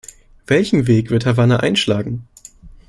[0.47, 2.27] Welchen Weg wird Havanna einschlagen?